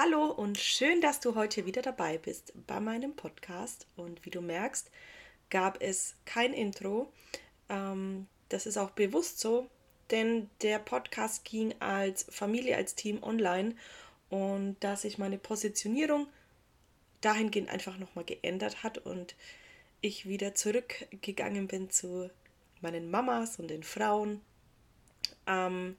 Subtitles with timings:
[0.00, 3.88] Hallo und schön, dass du heute wieder dabei bist bei meinem Podcast.
[3.96, 4.92] Und wie du merkst,
[5.50, 7.12] gab es kein Intro.
[7.68, 9.68] Ähm, das ist auch bewusst so,
[10.12, 13.74] denn der Podcast ging als Familie, als Team online
[14.30, 16.28] und da sich meine Positionierung
[17.20, 19.34] dahingehend einfach nochmal geändert hat und
[20.00, 22.30] ich wieder zurückgegangen bin zu
[22.80, 24.42] meinen Mamas und den Frauen,
[25.48, 25.96] ähm,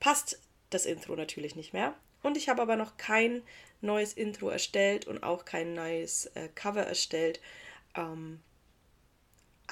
[0.00, 0.40] passt
[0.70, 1.94] das Intro natürlich nicht mehr.
[2.26, 3.44] Und ich habe aber noch kein
[3.80, 7.40] neues Intro erstellt und auch kein neues äh, Cover erstellt.
[7.94, 8.40] Ähm,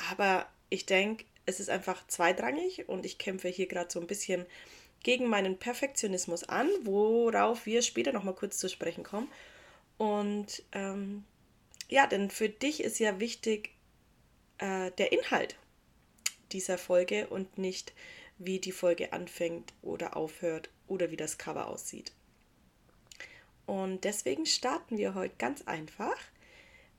[0.08, 4.46] aber ich denke, es ist einfach zweitrangig und ich kämpfe hier gerade so ein bisschen
[5.02, 9.32] gegen meinen Perfektionismus an, worauf wir später nochmal kurz zu sprechen kommen.
[9.98, 11.24] Und ähm,
[11.88, 13.70] ja, denn für dich ist ja wichtig
[14.58, 15.56] äh, der Inhalt
[16.52, 17.94] dieser Folge und nicht,
[18.38, 22.12] wie die Folge anfängt oder aufhört oder wie das Cover aussieht.
[23.66, 26.16] Und deswegen starten wir heute ganz einfach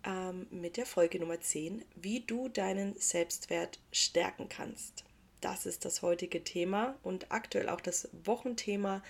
[0.05, 5.03] ähm, mit der Folge Nummer 10, wie du deinen Selbstwert stärken kannst.
[5.41, 9.03] Das ist das heutige Thema und aktuell auch das Wochenthema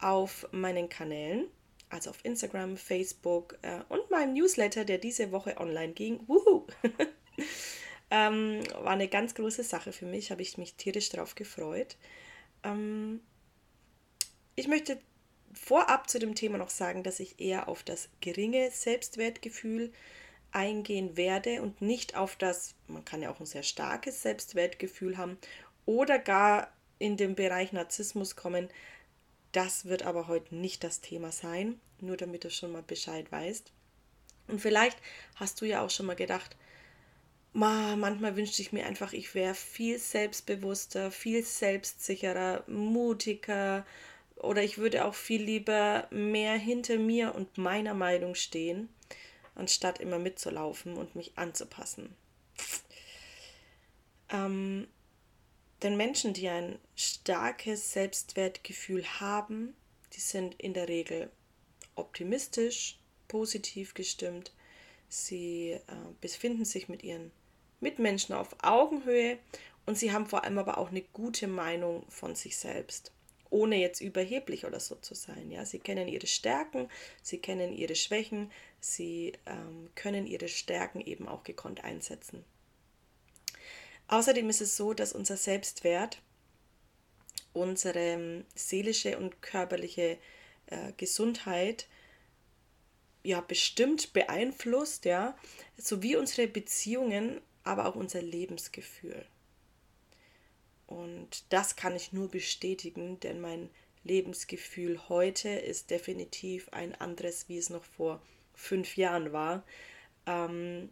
[0.00, 1.46] auf meinen Kanälen,
[1.88, 6.20] also auf Instagram, Facebook äh, und meinem Newsletter, der diese Woche online ging.
[6.26, 6.66] Wuhu!
[8.10, 11.96] ähm, war eine ganz große Sache für mich, habe ich mich tierisch darauf gefreut.
[12.62, 13.20] Ähm,
[14.56, 14.98] ich möchte
[15.52, 19.92] vorab zu dem Thema noch sagen, dass ich eher auf das geringe Selbstwertgefühl
[20.52, 25.38] eingehen werde und nicht auf das, man kann ja auch ein sehr starkes Selbstwertgefühl haben
[25.86, 28.68] oder gar in den Bereich Narzissmus kommen.
[29.52, 33.72] Das wird aber heute nicht das Thema sein, nur damit du schon mal Bescheid weißt.
[34.48, 34.98] Und vielleicht
[35.36, 36.56] hast du ja auch schon mal gedacht,
[37.52, 43.86] ma, manchmal wünschte ich mir einfach, ich wäre viel selbstbewusster, viel selbstsicherer, mutiger,
[44.40, 48.88] oder ich würde auch viel lieber mehr hinter mir und meiner Meinung stehen,
[49.54, 52.14] anstatt immer mitzulaufen und mich anzupassen.
[54.30, 54.88] Ähm,
[55.82, 59.74] denn Menschen, die ein starkes Selbstwertgefühl haben,
[60.12, 61.30] die sind in der Regel
[61.94, 64.52] optimistisch, positiv gestimmt.
[65.08, 65.80] Sie äh,
[66.20, 67.30] befinden sich mit ihren
[67.80, 69.38] Mitmenschen auf Augenhöhe
[69.86, 73.12] und sie haben vor allem aber auch eine gute Meinung von sich selbst
[73.50, 75.50] ohne jetzt überheblich oder so zu sein.
[75.50, 76.88] Ja, sie kennen ihre Stärken,
[77.22, 78.50] sie kennen ihre Schwächen,
[78.80, 82.44] sie ähm, können ihre Stärken eben auch gekonnt einsetzen.
[84.08, 86.22] Außerdem ist es so, dass unser Selbstwert
[87.52, 90.18] unsere ähm, seelische und körperliche
[90.66, 91.86] äh, Gesundheit
[93.22, 95.36] ja bestimmt beeinflusst, ja,
[95.76, 99.26] sowie unsere Beziehungen, aber auch unser Lebensgefühl.
[100.88, 103.70] Und das kann ich nur bestätigen, denn mein
[104.04, 108.20] Lebensgefühl heute ist definitiv ein anderes, wie es noch vor
[108.54, 109.62] fünf Jahren war.
[110.26, 110.88] Ähm,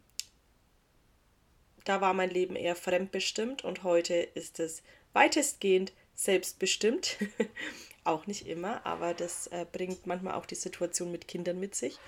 [1.85, 4.83] da war mein Leben eher fremdbestimmt und heute ist es
[5.15, 7.17] weitestgehend selbstbestimmt.
[8.05, 11.99] auch nicht immer, aber das äh, bringt manchmal auch die Situation mit Kindern mit sich.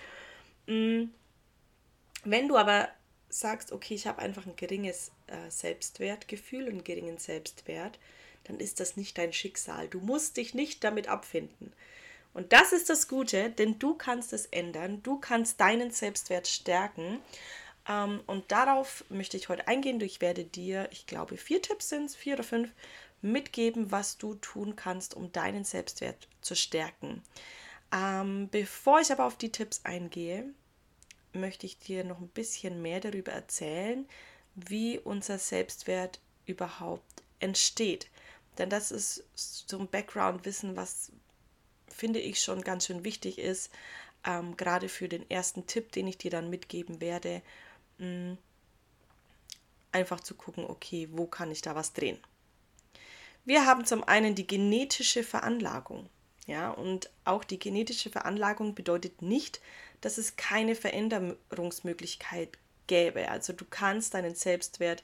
[0.66, 1.04] Mm.
[2.24, 2.88] Wenn du aber
[3.28, 7.98] sagst, okay, ich habe einfach ein geringes äh, Selbstwertgefühl, einen geringen Selbstwert,
[8.44, 9.88] dann ist das nicht dein Schicksal.
[9.88, 11.72] Du musst dich nicht damit abfinden.
[12.34, 17.20] Und das ist das Gute, denn du kannst es ändern, du kannst deinen Selbstwert stärken.
[17.88, 20.00] Ähm, und darauf möchte ich heute eingehen.
[20.00, 22.70] Ich werde dir, ich glaube, vier Tipps sind es, vier oder fünf,
[23.20, 27.22] mitgeben, was du tun kannst, um deinen Selbstwert zu stärken.
[27.92, 30.44] Ähm, bevor ich aber auf die Tipps eingehe,
[31.40, 34.06] möchte ich dir noch ein bisschen mehr darüber erzählen,
[34.54, 38.08] wie unser Selbstwert überhaupt entsteht.
[38.58, 41.12] Denn das ist so ein Background-Wissen, was
[41.88, 43.70] finde ich schon ganz schön wichtig ist,
[44.24, 47.42] ähm, gerade für den ersten Tipp, den ich dir dann mitgeben werde,
[47.98, 48.38] mh, mm,
[49.92, 52.18] einfach zu gucken, okay, wo kann ich da was drehen.
[53.44, 56.10] Wir haben zum einen die genetische Veranlagung.
[56.46, 59.60] Ja, und auch die genetische Veranlagung bedeutet nicht,
[60.00, 63.30] dass es keine Veränderungsmöglichkeit gäbe.
[63.30, 65.02] Also du kannst deinen Selbstwert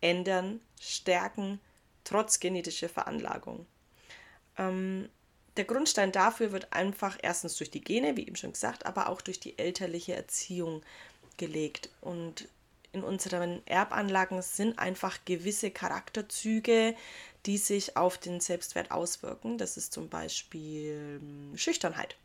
[0.00, 1.60] ändern, stärken,
[2.04, 3.66] trotz genetischer Veranlagung.
[4.56, 5.08] Ähm,
[5.56, 9.20] der Grundstein dafür wird einfach erstens durch die Gene, wie eben schon gesagt, aber auch
[9.20, 10.82] durch die elterliche Erziehung
[11.36, 11.90] gelegt.
[12.00, 12.48] Und
[12.92, 16.94] in unseren Erbanlagen sind einfach gewisse Charakterzüge,
[17.46, 19.58] die sich auf den Selbstwert auswirken.
[19.58, 22.16] Das ist zum Beispiel hm, Schüchternheit.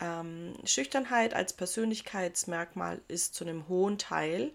[0.00, 4.52] Ähm, Schüchternheit als Persönlichkeitsmerkmal ist zu einem hohen Teil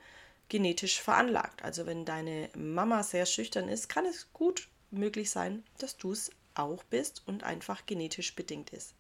[0.50, 1.64] genetisch veranlagt.
[1.64, 6.32] Also wenn deine Mama sehr schüchtern ist, kann es gut möglich sein, dass du es
[6.56, 8.94] auch bist und einfach genetisch bedingt ist.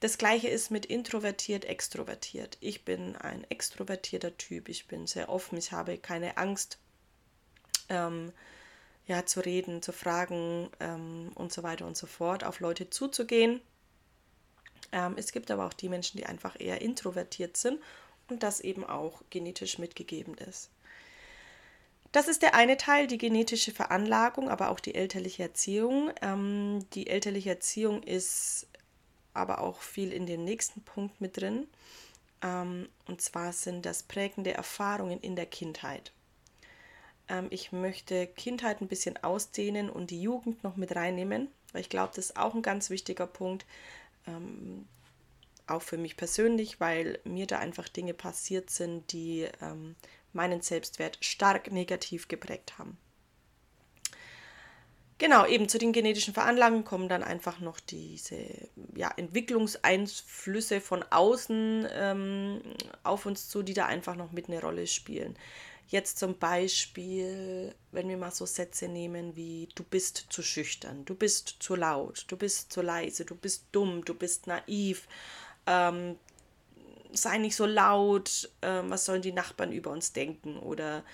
[0.00, 2.58] Das gleiche ist mit introvertiert, extrovertiert.
[2.60, 6.78] Ich bin ein extrovertierter Typ, ich bin sehr offen, ich habe keine Angst,
[7.88, 8.32] ähm,
[9.06, 13.60] ja, zu reden, zu fragen ähm, und so weiter und so fort, auf Leute zuzugehen.
[14.92, 17.80] Ähm, es gibt aber auch die Menschen, die einfach eher introvertiert sind
[18.28, 20.70] und das eben auch genetisch mitgegeben ist.
[22.12, 26.10] Das ist der eine Teil, die genetische Veranlagung, aber auch die elterliche Erziehung.
[26.20, 28.66] Ähm, die elterliche Erziehung ist
[29.32, 31.66] aber auch viel in den nächsten Punkt mit drin.
[32.42, 36.12] Ähm, und zwar sind das prägende Erfahrungen in der Kindheit.
[37.28, 41.88] Ähm, ich möchte Kindheit ein bisschen ausdehnen und die Jugend noch mit reinnehmen, weil ich
[41.88, 43.64] glaube, das ist auch ein ganz wichtiger Punkt.
[44.26, 44.86] Ähm,
[45.66, 49.96] auch für mich persönlich, weil mir da einfach Dinge passiert sind, die ähm,
[50.32, 52.98] meinen Selbstwert stark negativ geprägt haben.
[55.18, 58.44] Genau, eben zu den genetischen Veranlagungen kommen dann einfach noch diese
[58.96, 62.60] ja, Entwicklungseinflüsse von außen ähm,
[63.04, 65.36] auf uns zu, die da einfach noch mit eine Rolle spielen.
[65.92, 71.14] Jetzt zum Beispiel, wenn wir mal so Sätze nehmen wie du bist zu schüchtern, du
[71.14, 75.06] bist zu laut, du bist zu leise, du bist dumm, du bist naiv,
[75.66, 76.16] ähm,
[77.12, 81.04] sei nicht so laut, äh, was sollen die Nachbarn über uns denken oder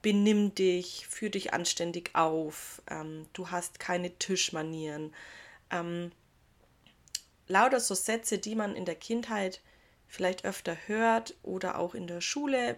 [0.00, 5.14] benimm dich, führ dich anständig auf, ähm, du hast keine Tischmanieren.
[5.70, 6.10] Ähm,
[7.48, 9.60] lauter so Sätze, die man in der Kindheit
[10.12, 12.76] vielleicht öfter hört oder auch in der Schule.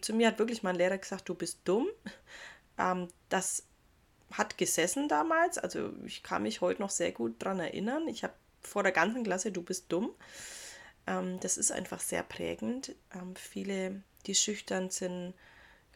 [0.00, 1.88] Zu mir hat wirklich mein Lehrer gesagt, du bist dumm.
[2.78, 3.64] Ähm, das
[4.30, 8.08] hat gesessen damals, also ich kann mich heute noch sehr gut daran erinnern.
[8.08, 8.32] Ich habe
[8.62, 10.12] vor der ganzen Klasse, du bist dumm.
[11.06, 12.94] Ähm, das ist einfach sehr prägend.
[13.12, 15.34] Ähm, viele, die schüchtern sind,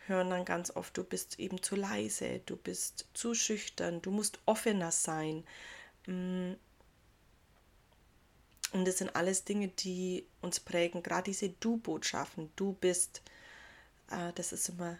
[0.06, 4.40] hören dann ganz oft, du bist eben zu leise, du bist zu schüchtern, du musst
[4.44, 5.44] offener sein.
[8.74, 11.04] Und das sind alles Dinge, die uns prägen.
[11.04, 12.50] Gerade diese Du-Botschaften.
[12.56, 13.22] Du bist,
[14.10, 14.98] äh, das ist immer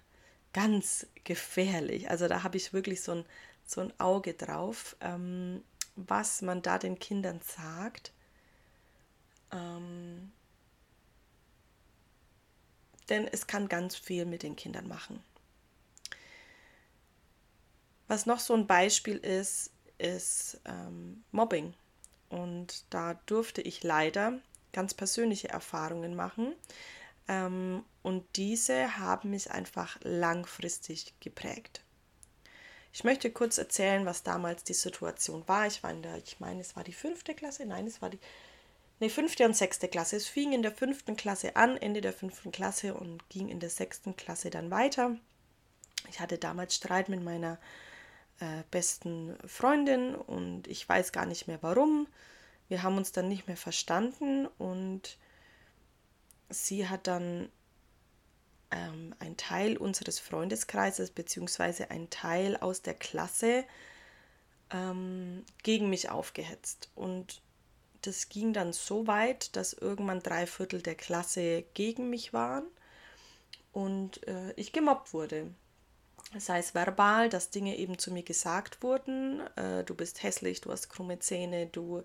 [0.53, 2.09] ganz gefährlich.
[2.09, 3.25] Also da habe ich wirklich so ein,
[3.67, 5.65] so ein Auge drauf, ähm,
[5.97, 8.13] was man da den Kindern sagt.
[9.51, 10.31] Ähm,
[13.09, 15.21] denn es kann ganz viel mit den Kindern machen.
[18.07, 21.75] Was noch so ein Beispiel ist, ist ähm, Mobbing.
[22.35, 24.41] Und da durfte ich leider
[24.73, 26.53] ganz persönliche Erfahrungen machen.
[27.29, 31.83] Ähm, und diese haben mich einfach langfristig geprägt.
[32.93, 35.67] Ich möchte kurz erzählen, was damals die Situation war.
[35.67, 38.19] Ich war in der, ich meine, es war die fünfte Klasse, nein, es war die
[38.99, 40.17] nee, fünfte und sechste Klasse.
[40.17, 43.71] Es fing in der fünften Klasse an, Ende der fünften Klasse und ging in der
[43.71, 45.17] sechsten Klasse dann weiter.
[46.11, 47.59] Ich hatte damals Streit mit meiner
[48.41, 52.07] äh, besten Freundin und ich weiß gar nicht mehr warum.
[52.69, 55.19] Wir haben uns dann nicht mehr verstanden und
[56.49, 57.51] sie hat dann
[58.71, 63.65] ähm, ein Teil unseres Freundeskreises beziehungsweise ein Teil aus der Klasse
[64.71, 66.91] ähm, gegen mich aufgehetzt.
[66.95, 67.43] Und
[68.03, 72.65] das ging dann so weit, dass irgendwann drei Viertel der Klasse gegen mich waren
[73.73, 75.55] und äh, ich gemobbt wurde.
[76.35, 79.41] Das heißt verbal, dass Dinge eben zu mir gesagt wurden.
[79.57, 82.03] Äh, du bist hässlich, du hast krumme Zähne, du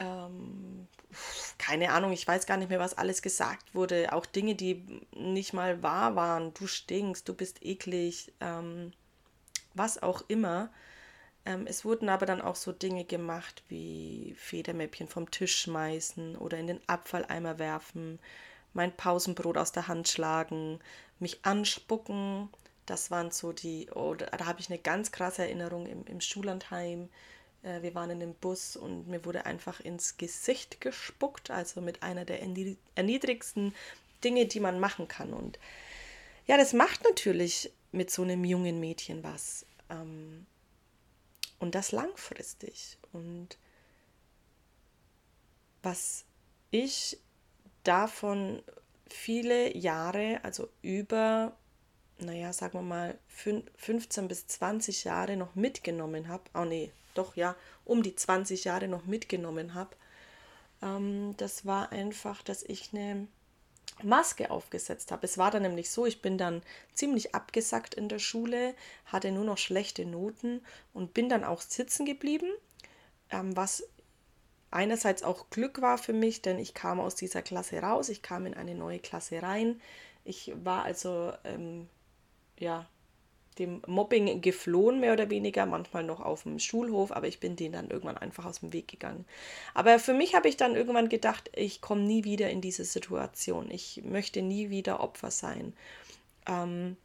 [0.00, 0.86] ähm,
[1.58, 4.12] keine Ahnung, ich weiß gar nicht mehr, was alles gesagt wurde.
[4.12, 6.54] Auch Dinge, die nicht mal wahr waren.
[6.54, 8.92] Du stinkst, du bist eklig, ähm,
[9.74, 10.70] was auch immer.
[11.44, 16.58] Ähm, es wurden aber dann auch so Dinge gemacht wie Federmäppchen vom Tisch schmeißen oder
[16.58, 18.18] in den Abfalleimer werfen,
[18.72, 20.80] mein Pausenbrot aus der Hand schlagen,
[21.18, 22.48] mich anspucken.
[22.90, 26.20] Das waren so die, oh, da, da habe ich eine ganz krasse Erinnerung im, im
[26.20, 27.08] Schullandheim.
[27.62, 32.02] Äh, wir waren in dem Bus und mir wurde einfach ins Gesicht gespuckt, also mit
[32.02, 32.42] einer der
[32.96, 33.76] erniedrigsten
[34.24, 35.32] Dinge, die man machen kann.
[35.32, 35.60] Und
[36.48, 39.64] ja, das macht natürlich mit so einem jungen Mädchen was.
[39.88, 40.46] Ähm,
[41.60, 42.98] und das langfristig.
[43.12, 43.56] Und
[45.80, 46.24] was
[46.72, 47.18] ich
[47.84, 48.64] davon
[49.08, 51.56] viele Jahre, also über,
[52.20, 53.18] naja, sagen wir mal
[53.76, 58.88] 15 bis 20 Jahre noch mitgenommen habe, oh nee, doch ja, um die 20 Jahre
[58.88, 59.96] noch mitgenommen habe,
[60.82, 63.26] ähm, das war einfach, dass ich eine
[64.02, 65.26] Maske aufgesetzt habe.
[65.26, 66.62] Es war dann nämlich so, ich bin dann
[66.94, 68.74] ziemlich abgesackt in der Schule,
[69.06, 70.62] hatte nur noch schlechte Noten
[70.92, 72.50] und bin dann auch sitzen geblieben,
[73.30, 73.84] ähm, was
[74.70, 78.46] einerseits auch Glück war für mich, denn ich kam aus dieser Klasse raus, ich kam
[78.46, 79.80] in eine neue Klasse rein.
[80.24, 81.88] Ich war also, ähm,
[82.60, 82.86] ja,
[83.58, 87.72] dem Mobbing geflohen, mehr oder weniger, manchmal noch auf dem Schulhof, aber ich bin denen
[87.72, 89.26] dann irgendwann einfach aus dem Weg gegangen.
[89.74, 93.70] Aber für mich habe ich dann irgendwann gedacht, ich komme nie wieder in diese Situation.
[93.70, 95.74] Ich möchte nie wieder Opfer sein.
[96.46, 96.96] Ähm,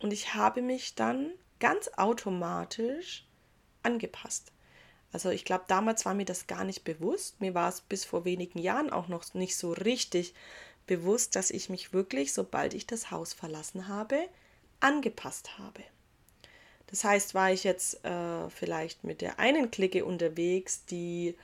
[0.00, 3.26] und ich habe mich dann ganz automatisch
[3.82, 4.52] angepasst.
[5.12, 7.40] Also ich glaube, damals war mir das gar nicht bewusst.
[7.40, 10.34] Mir war es bis vor wenigen Jahren auch noch nicht so richtig
[11.30, 14.28] dass ich mich wirklich, sobald ich das Haus verlassen habe,
[14.80, 15.82] angepasst habe.
[16.88, 21.36] Das heißt, war ich jetzt äh, vielleicht mit der einen Clique unterwegs, die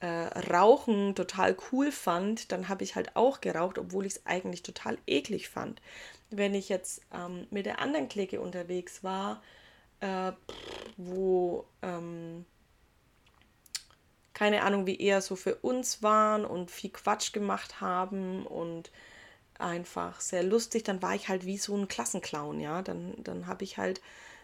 [0.00, 4.62] äh, Rauchen total cool fand, dann habe ich halt auch geraucht, obwohl ich es eigentlich
[4.62, 5.80] total eklig fand.
[6.30, 9.42] Wenn ich jetzt ähm, mit der anderen Clique unterwegs war,
[10.00, 10.32] äh,
[10.96, 12.44] wo ähm,
[14.34, 18.90] keine Ahnung, wie eher so für uns waren und viel Quatsch gemacht haben und
[19.58, 22.82] einfach sehr lustig, dann war ich halt wie so ein Klassenclown, ja.
[22.82, 24.00] Dann, dann habe ich halt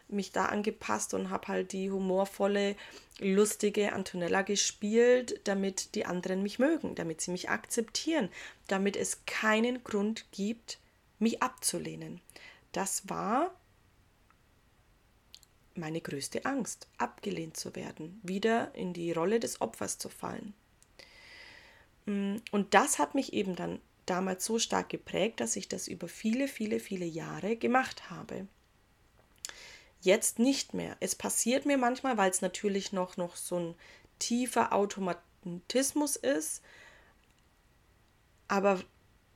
[0.09, 2.77] mich da angepasst und habe halt die humorvolle,
[3.19, 8.31] lustige Antonella gespielt, damit die anderen mich mögen, damit sie mich akzeptieren,
[8.69, 10.79] damit es keinen Grund gibt,
[11.19, 12.21] mich abzulehnen.
[12.73, 13.51] Das war
[15.79, 20.55] meine größte Angst, abgelehnt zu werden, wieder in die Rolle des Opfers zu fallen.
[22.07, 26.09] Mm, und das hat mich eben dann damals so stark geprägt, dass ich das über
[26.09, 28.47] viele, viele, viele Jahre gemacht habe.
[30.01, 30.97] Jetzt nicht mehr.
[31.01, 33.75] Es passiert mir manchmal, weil es natürlich noch, noch so ein
[34.19, 36.63] tiefer Automatismus ist,
[38.47, 38.83] aber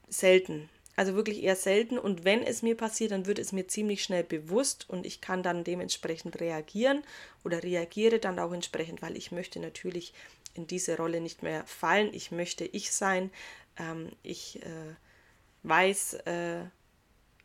[0.07, 0.69] selten.
[0.95, 1.97] Also wirklich eher selten.
[1.97, 5.41] Und wenn es mir passiert, dann wird es mir ziemlich schnell bewusst und ich kann
[5.41, 7.03] dann dementsprechend reagieren
[7.43, 10.13] oder reagiere dann auch entsprechend, weil ich möchte natürlich
[10.53, 12.13] in diese Rolle nicht mehr fallen.
[12.13, 13.31] Ich möchte ich sein.
[13.77, 14.95] Ähm, ich äh,
[15.63, 16.65] weiß, äh,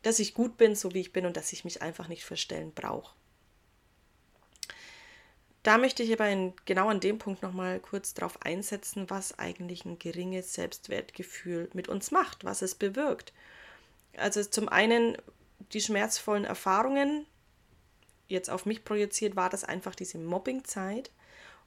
[0.03, 2.71] dass ich gut bin, so wie ich bin und dass ich mich einfach nicht verstellen
[2.73, 3.18] brauche.
[5.63, 9.85] Da möchte ich aber in, genau an dem Punkt nochmal kurz darauf einsetzen, was eigentlich
[9.85, 13.33] ein geringes Selbstwertgefühl mit uns macht, was es bewirkt.
[14.15, 15.17] Also zum einen
[15.73, 17.25] die schmerzvollen Erfahrungen,
[18.27, 21.11] jetzt auf mich projiziert, war das einfach diese Mobbingzeit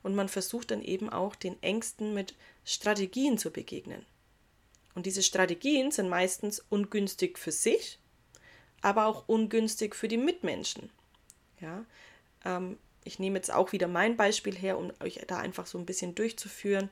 [0.02, 2.34] und man versucht dann eben auch den Ängsten mit
[2.64, 4.06] Strategien zu begegnen.
[4.94, 7.98] Und diese Strategien sind meistens ungünstig für sich,
[8.80, 10.90] aber auch ungünstig für die Mitmenschen.
[11.60, 11.84] Ja,
[12.44, 15.86] ähm, ich nehme jetzt auch wieder mein Beispiel her, um euch da einfach so ein
[15.86, 16.90] bisschen durchzuführen.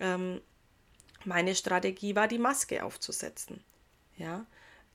[0.00, 0.40] Ähm,
[1.24, 3.62] meine Strategie war, die Maske aufzusetzen.
[4.16, 4.46] Ja,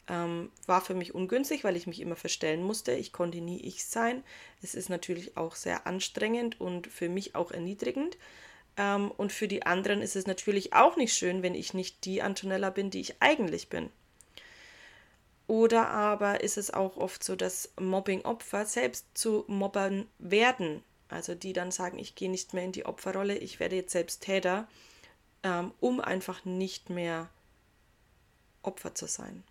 [0.08, 2.94] ähm, war für mich ungünstig, weil ich mich immer verstellen musste.
[2.94, 4.24] Ich konnte nie ich sein.
[4.62, 8.18] Es ist natürlich auch sehr anstrengend und für mich auch erniedrigend.
[8.78, 12.22] Ähm, und für die anderen ist es natürlich auch nicht schön, wenn ich nicht die
[12.22, 13.90] Antonella bin, die ich eigentlich bin.
[15.52, 20.82] Oder aber ist es auch oft so, dass Mobbing-Opfer selbst zu Mobbern werden.
[21.10, 24.24] Also die dann sagen, ich gehe nicht mehr in die Opferrolle, ich werde jetzt selbst
[24.24, 24.66] Täter,
[25.44, 27.30] ähm, um einfach nicht mehr
[28.62, 29.44] Opfer zu sein.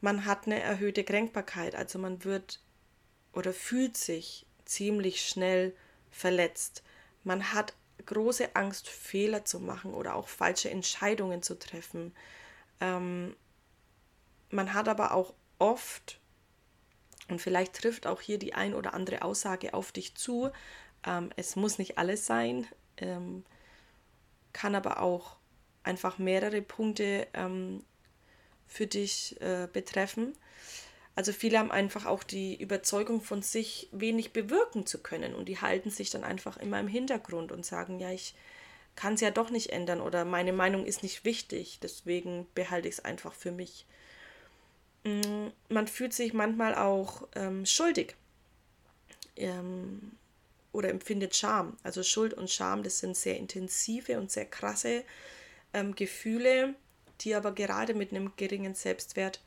[0.00, 2.60] Man hat eine erhöhte Kränkbarkeit, also man wird
[3.32, 5.76] oder fühlt sich ziemlich schnell
[6.10, 6.82] verletzt.
[7.22, 7.72] Man hat
[8.04, 12.12] große Angst, Fehler zu machen oder auch falsche Entscheidungen zu treffen.
[12.80, 13.36] Ähm,
[14.52, 16.20] man hat aber auch oft,
[17.28, 20.50] und vielleicht trifft auch hier die ein oder andere Aussage auf dich zu,
[21.06, 22.66] ähm, es muss nicht alles sein,
[22.98, 23.44] ähm,
[24.52, 25.36] kann aber auch
[25.82, 27.84] einfach mehrere Punkte ähm,
[28.66, 30.34] für dich äh, betreffen.
[31.14, 35.60] Also viele haben einfach auch die Überzeugung von sich wenig bewirken zu können und die
[35.60, 38.34] halten sich dann einfach immer im Hintergrund und sagen, ja, ich
[38.96, 42.94] kann es ja doch nicht ändern oder meine Meinung ist nicht wichtig, deswegen behalte ich
[42.94, 43.86] es einfach für mich.
[45.04, 48.14] Mm, man fühlt sich manchmal auch ähm, schuldig
[49.36, 50.12] ähm,
[50.72, 51.76] oder empfindet Scham.
[51.82, 55.04] Also Schuld und Scham, das sind sehr intensive und sehr krasse
[55.72, 56.74] ähm, Gefühle,
[57.20, 59.40] die aber gerade mit einem geringen Selbstwert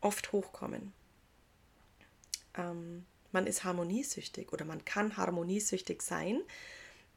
[0.00, 0.92] oft hochkommen.
[2.56, 6.40] Ähm, man ist harmoniesüchtig oder man kann harmoniesüchtig sein,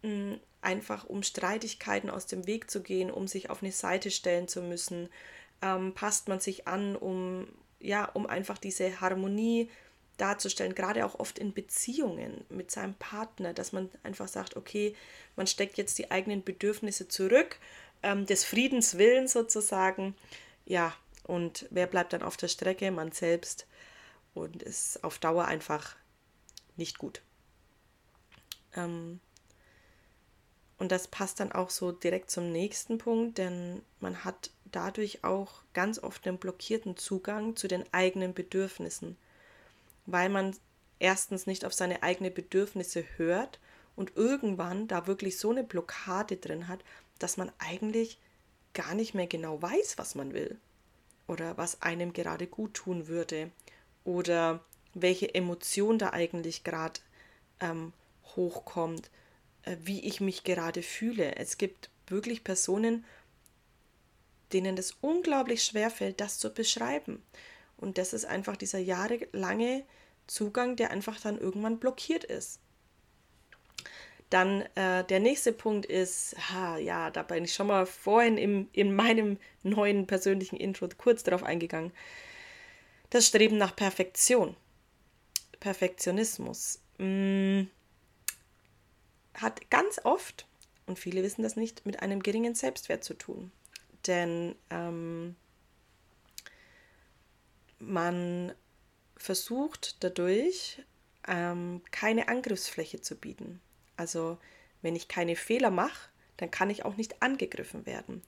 [0.03, 4.47] mm, einfach um Streitigkeiten aus dem Weg zu gehen, um sich auf eine Seite stellen
[4.47, 5.09] zu müssen,
[5.63, 7.47] ähm, passt man sich an, um,
[7.79, 9.69] ja, um einfach diese Harmonie
[10.17, 14.95] darzustellen, gerade auch oft in Beziehungen mit seinem Partner, dass man einfach sagt, okay,
[15.35, 17.57] man steckt jetzt die eigenen Bedürfnisse zurück,
[18.03, 20.15] ähm, des Friedens willen sozusagen,
[20.65, 20.93] ja,
[21.23, 22.91] und wer bleibt dann auf der Strecke?
[22.91, 23.65] Man selbst
[24.33, 25.95] und ist auf Dauer einfach
[26.75, 27.21] nicht gut.
[28.75, 29.21] Ähm,
[30.77, 35.61] Und das passt dann auch so direkt zum nächsten Punkt, denn man hat dadurch auch
[35.73, 39.17] ganz oft einen blockierten Zugang zu den eigenen Bedürfnissen,
[40.05, 40.55] weil man
[40.99, 43.59] erstens nicht auf seine eigenen Bedürfnisse hört
[43.95, 46.79] und irgendwann da wirklich so eine Blockade drin hat,
[47.19, 48.19] dass man eigentlich
[48.73, 50.57] gar nicht mehr genau weiß, was man will
[51.27, 53.51] oder was einem gerade gut tun würde
[54.03, 54.63] oder
[54.93, 56.99] welche Emotion da eigentlich gerade
[57.59, 57.93] ähm,
[58.35, 59.09] hochkommt,
[59.83, 61.35] wie ich mich gerade fühle.
[61.35, 63.05] Es gibt wirklich Personen,
[64.51, 67.23] denen es unglaublich schwer fällt, das zu beschreiben.
[67.77, 69.83] Und das ist einfach dieser jahrelange
[70.27, 72.59] Zugang, der einfach dann irgendwann blockiert ist.
[74.29, 78.67] Dann äh, der nächste Punkt ist, ha, ja, da bin ich schon mal vorhin im,
[78.73, 81.91] in meinem neuen persönlichen Intro kurz darauf eingegangen.
[83.09, 84.55] Das Streben nach Perfektion.
[85.59, 86.79] Perfektionismus.
[86.97, 87.69] Mh, mm,
[89.33, 90.47] hat ganz oft,
[90.85, 93.51] und viele wissen das nicht, mit einem geringen Selbstwert zu tun.
[94.07, 95.35] Denn ähm,
[97.79, 98.53] man
[99.15, 100.81] versucht dadurch
[101.27, 103.61] ähm, keine Angriffsfläche zu bieten.
[103.95, 104.37] Also
[104.81, 108.21] wenn ich keine Fehler mache, dann kann ich auch nicht angegriffen werden.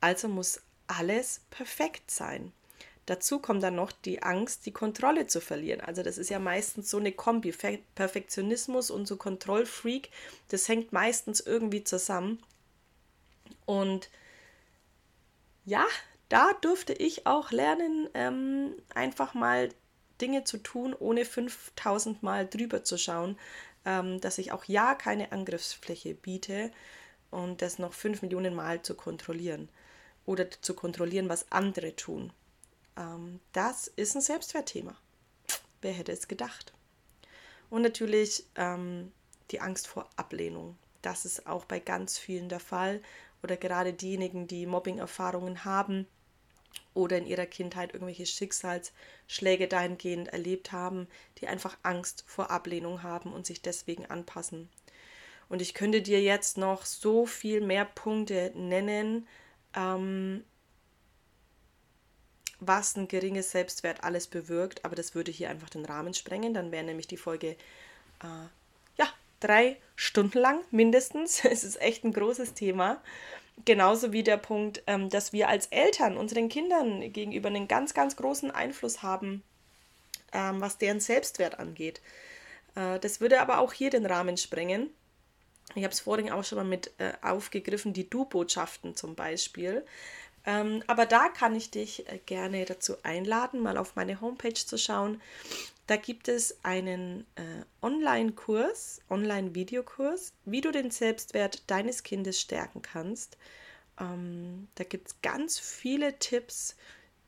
[0.00, 2.52] Also muss alles perfekt sein.
[3.06, 5.80] Dazu kommt dann noch die Angst, die Kontrolle zu verlieren.
[5.80, 7.52] Also das ist ja meistens so eine Kombi.
[7.94, 10.10] Perfektionismus und so Kontrollfreak,
[10.48, 12.40] das hängt meistens irgendwie zusammen.
[13.66, 14.08] Und
[15.64, 15.86] ja,
[16.28, 19.68] da durfte ich auch lernen, ähm, einfach mal
[20.20, 23.36] Dinge zu tun, ohne 5000 Mal drüber zu schauen,
[23.84, 26.70] ähm, dass ich auch ja keine Angriffsfläche biete
[27.30, 29.68] und das noch 5 Millionen Mal zu kontrollieren
[30.24, 32.32] oder zu kontrollieren, was andere tun.
[32.96, 34.96] Ähm, das ist ein Selbstwertthema.
[35.80, 36.72] Wer hätte es gedacht?
[37.70, 39.12] Und natürlich ähm,
[39.50, 40.76] die Angst vor Ablehnung.
[41.00, 43.02] Das ist auch bei ganz vielen der Fall.
[43.42, 46.06] Oder gerade diejenigen, die Mobbing-Erfahrungen haben
[46.94, 51.08] oder in ihrer Kindheit irgendwelche Schicksalsschläge dahingehend erlebt haben,
[51.38, 54.68] die einfach Angst vor Ablehnung haben und sich deswegen anpassen.
[55.48, 59.26] Und ich könnte dir jetzt noch so viel mehr Punkte nennen,
[59.74, 60.44] ähm,
[62.66, 66.54] was ein geringes Selbstwert alles bewirkt, aber das würde hier einfach den Rahmen sprengen.
[66.54, 67.56] Dann wäre nämlich die Folge
[68.22, 68.46] äh,
[68.98, 69.06] ja
[69.40, 71.44] drei Stunden lang mindestens.
[71.44, 73.02] es ist echt ein großes Thema.
[73.64, 78.16] Genauso wie der Punkt, ähm, dass wir als Eltern unseren Kindern gegenüber einen ganz, ganz
[78.16, 79.42] großen Einfluss haben,
[80.32, 82.00] ähm, was deren Selbstwert angeht.
[82.76, 84.90] Äh, das würde aber auch hier den Rahmen sprengen.
[85.74, 89.84] Ich habe es vorhin auch schon mal mit äh, aufgegriffen, die Du-Botschaften zum Beispiel.
[90.44, 94.76] Ähm, aber da kann ich dich äh, gerne dazu einladen, mal auf meine Homepage zu
[94.76, 95.20] schauen.
[95.86, 103.36] Da gibt es einen äh, Online-Kurs, Online-Videokurs, wie du den Selbstwert deines Kindes stärken kannst.
[104.00, 106.76] Ähm, da gibt es ganz viele Tipps,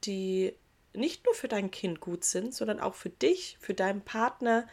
[0.05, 0.55] die
[0.92, 4.66] nicht nur für dein Kind gut sind, sondern auch für dich, für deinen Partner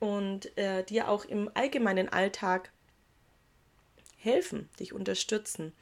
[0.00, 2.70] und äh, dir auch im allgemeinen Alltag
[4.16, 5.72] helfen, dich unterstützen.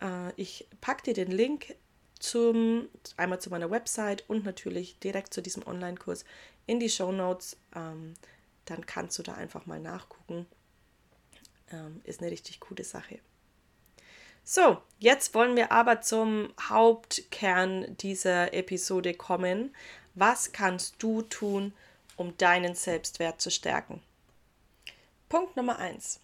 [0.00, 1.74] Äh, ich packe dir den Link
[2.18, 6.24] zum, einmal zu meiner Website und natürlich direkt zu diesem Online-Kurs
[6.66, 7.56] in die Show Notes.
[7.74, 8.14] Ähm,
[8.64, 10.46] dann kannst du da einfach mal nachgucken.
[11.70, 13.20] Ähm, ist eine richtig coole Sache.
[14.44, 19.74] So, jetzt wollen wir aber zum Hauptkern dieser Episode kommen.
[20.14, 21.72] Was kannst du tun,
[22.16, 24.00] um deinen Selbstwert zu stärken?
[25.28, 26.20] Punkt Nummer 1.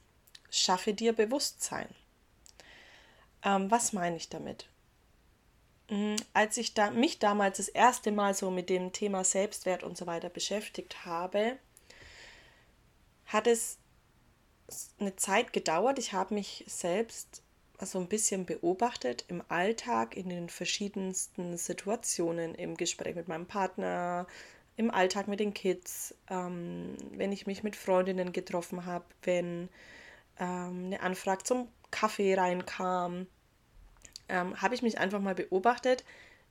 [0.50, 1.88] Schaffe dir Bewusstsein.
[3.44, 4.68] Ähm, was meine ich damit?
[5.90, 9.96] Mm, als ich da, mich damals das erste Mal so mit dem Thema Selbstwert und
[9.96, 11.58] so weiter beschäftigt habe,
[13.26, 13.78] hat es
[14.98, 15.98] eine Zeit gedauert.
[15.98, 17.42] Ich habe mich selbst
[17.80, 24.26] so ein bisschen beobachtet im Alltag, in den verschiedensten Situationen, im Gespräch mit meinem Partner,
[24.76, 29.68] im Alltag mit den Kids, ähm, wenn ich mich mit Freundinnen getroffen habe, wenn
[30.38, 33.28] ähm, eine Anfrage zum Kaffee reinkam,
[34.28, 36.04] ähm, habe ich mich einfach mal beobachtet,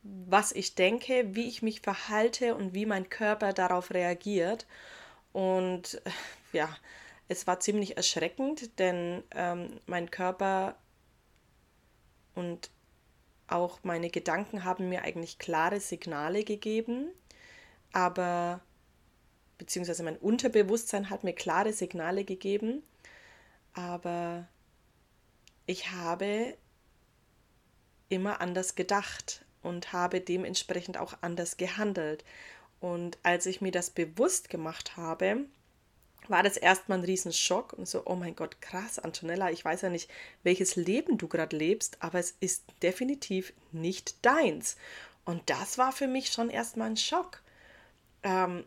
[0.04, 4.66] was ich denke, wie ich mich verhalte und wie mein Körper darauf reagiert.
[5.34, 6.12] Und äh,
[6.54, 6.70] ja,
[7.28, 10.76] es war ziemlich erschreckend, denn ähm, mein Körper
[12.36, 12.70] und
[13.48, 17.10] auch meine Gedanken haben mir eigentlich klare Signale gegeben,
[17.92, 18.62] aber
[19.58, 22.82] beziehungsweise mein Unterbewusstsein hat mir klare Signale gegeben,
[23.74, 24.48] aber
[25.72, 26.58] ich habe
[28.10, 32.26] immer anders gedacht und habe dementsprechend auch anders gehandelt.
[32.82, 35.46] Und als ich mir das bewusst gemacht habe,
[36.28, 39.90] war das erstmal ein Riesenschock und so, oh mein Gott, krass, Antonella, ich weiß ja
[39.90, 40.12] nicht,
[40.44, 44.76] welches Leben du gerade lebst, aber es ist definitiv nicht deins.
[45.24, 47.42] Und das war für mich schon erstmal ein Schock.
[48.24, 48.66] Ähm,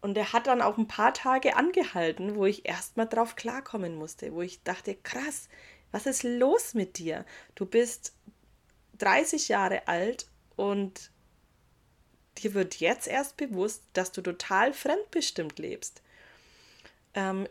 [0.00, 4.32] und der hat dann auch ein paar Tage angehalten, wo ich erstmal drauf klarkommen musste,
[4.32, 5.48] wo ich dachte, krass,
[5.92, 7.24] was ist los mit dir?
[7.54, 8.12] Du bist
[8.98, 11.10] 30 Jahre alt und
[12.38, 16.02] dir wird jetzt erst bewusst, dass du total fremdbestimmt lebst.
[17.14, 17.48] Ähm,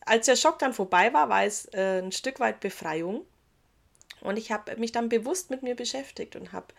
[0.00, 3.24] als der Schock dann vorbei war, war es äh, ein Stück weit Befreiung.
[4.20, 6.74] Und ich habe mich dann bewusst mit mir beschäftigt und habe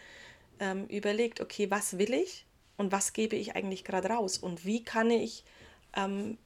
[0.60, 2.46] ähm, überlegt, okay, was will ich
[2.78, 5.44] und was gebe ich eigentlich gerade raus und wie kann ich
[5.96, 6.38] ähm,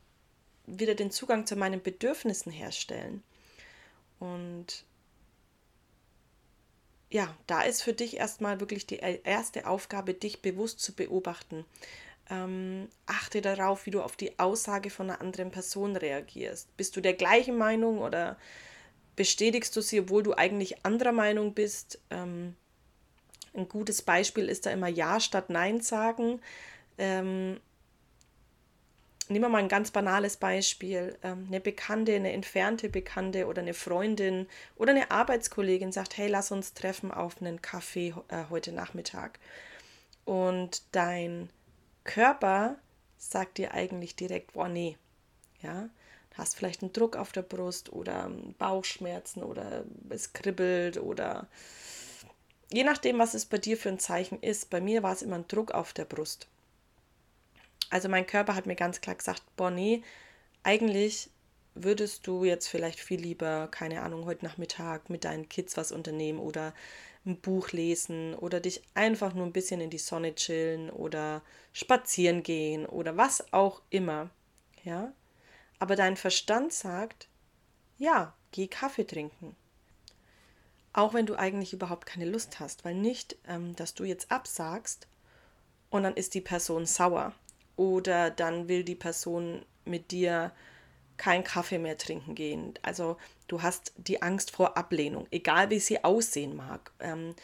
[0.66, 3.24] wieder den Zugang zu meinen Bedürfnissen herstellen.
[4.24, 4.86] Und
[7.10, 11.66] ja, da ist für dich erstmal wirklich die erste Aufgabe, dich bewusst zu beobachten.
[12.30, 16.76] Ähm, achte darauf, wie du auf die Aussage von einer anderen Person reagierst.
[16.78, 18.38] Bist du der gleichen Meinung oder
[19.18, 22.00] bestätigst du sie, obwohl du eigentlich anderer Meinung bist?
[22.10, 22.56] Ähm,
[23.54, 26.40] ein gutes Beispiel ist da immer Ja statt Nein sagen.
[26.98, 27.60] Ähm,
[29.34, 31.17] nehmen wir mal ein ganz banales Beispiel.
[31.24, 36.52] Ähm, eine Bekannte, eine entfernte Bekannte oder eine Freundin oder eine Arbeitskollegin sagt, hey, lass
[36.52, 39.39] uns treffen auf einen Kaffee äh, heute Nachmittag.
[40.26, 41.50] Und dein
[42.06, 42.78] Körper
[43.17, 44.98] sagt dir eigentlich direkt, boah, nee.
[45.62, 45.89] Ja,
[46.36, 51.48] hast vielleicht einen Druck auf der Brust oder Bauchschmerzen oder es kribbelt oder
[52.72, 54.69] je nachdem, was es bei dir für ein Zeichen ist.
[54.69, 56.48] Bei mir war es immer ein Druck auf der Brust.
[57.94, 60.04] Also mein Körper hat mir ganz klar gesagt, Bonnie,
[60.64, 61.30] eigentlich
[61.76, 66.40] würdest du jetzt vielleicht viel lieber, keine Ahnung, heute Nachmittag mit deinen Kids was unternehmen
[66.40, 66.74] oder
[67.24, 72.42] ein Buch lesen oder dich einfach nur ein bisschen in die Sonne chillen oder spazieren
[72.42, 74.32] gehen oder was auch immer.
[74.84, 75.14] Ja?
[75.78, 77.28] Aber dein Verstand sagt,
[78.00, 79.56] ja, geh Kaffee trinken.
[80.94, 85.06] Auch wenn du eigentlich überhaupt keine Lust hast, weil nicht, ähm, dass du jetzt absagst
[85.92, 87.36] und dann ist die Person sauer
[87.76, 90.52] oder dann will die Person mit dir
[91.18, 92.74] kein Kaffee mehr trinken gehen.
[92.82, 96.92] Also du hast die Angst vor Ablehnung, egal wie sie aussehen mag.
[97.00, 97.36] Ähm,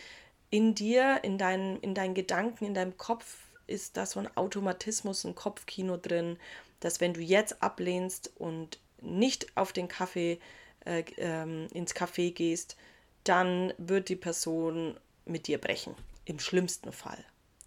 [0.50, 3.38] in dir, in, dein, in deinen Gedanken, in deinem Kopf
[3.68, 6.38] ist da so ein Automatismus, ein Kopfkino drin,
[6.80, 10.40] dass wenn du jetzt ablehnst und nicht auf den Kaffee,
[10.86, 12.76] äh, ähm, ins Café gehst,
[13.24, 15.96] dann wird die Person mit dir brechen.
[16.26, 17.24] Im schlimmsten Fall.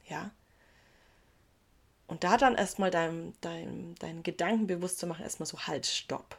[0.09, 0.31] Ja.
[2.12, 6.37] Und da dann erstmal deinem, deinem, deinen Gedanken bewusst zu machen, erstmal so, halt, stopp.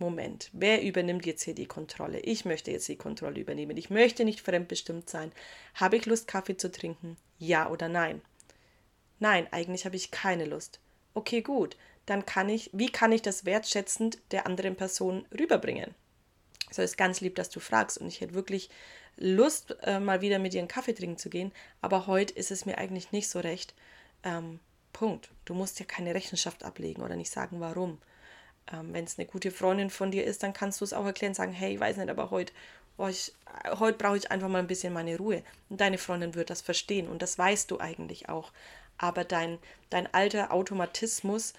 [0.00, 2.18] Moment, wer übernimmt jetzt hier die Kontrolle?
[2.18, 3.76] Ich möchte jetzt die Kontrolle übernehmen.
[3.76, 5.30] Ich möchte nicht fremdbestimmt sein.
[5.74, 7.16] Habe ich Lust, Kaffee zu trinken?
[7.38, 8.20] Ja oder nein?
[9.20, 10.80] Nein, eigentlich habe ich keine Lust.
[11.14, 11.76] Okay, gut.
[12.06, 15.94] Dann kann ich, wie kann ich das wertschätzend der anderen Person rüberbringen?
[16.72, 18.70] So ist ganz lieb, dass du fragst und ich hätte wirklich
[19.16, 22.66] Lust, äh, mal wieder mit dir einen Kaffee trinken zu gehen, aber heute ist es
[22.66, 23.72] mir eigentlich nicht so recht.
[24.24, 24.58] Ähm,
[24.92, 25.30] Punkt.
[25.44, 27.98] Du musst ja keine Rechenschaft ablegen oder nicht sagen, warum.
[28.72, 31.34] Ähm, Wenn es eine gute Freundin von dir ist, dann kannst du es auch erklären,
[31.34, 32.52] sagen, hey, ich weiß nicht, aber heute,
[32.96, 33.34] oh, ich,
[33.98, 35.42] brauche ich einfach mal ein bisschen meine Ruhe.
[35.68, 38.52] Und deine Freundin wird das verstehen und das weißt du eigentlich auch.
[38.98, 41.54] Aber dein, dein alter Automatismus,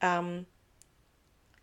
[0.00, 0.46] ähm,